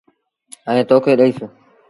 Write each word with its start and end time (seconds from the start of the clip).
ائيٚݩ 0.69 0.87
تو 0.89 0.95
کي 1.03 1.11
ڏئيس۔ 1.19 1.37